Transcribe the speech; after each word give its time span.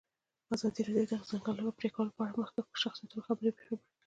ازادي 0.55 0.81
راډیو 0.85 1.07
د 1.09 1.13
د 1.19 1.23
ځنګلونو 1.29 1.71
پرېکول 1.79 2.07
په 2.15 2.21
اړه 2.25 2.33
د 2.33 2.37
مخکښو 2.43 2.81
شخصیتونو 2.83 3.25
خبرې 3.27 3.49
خپرې 3.51 3.61
کړي. 3.65 3.77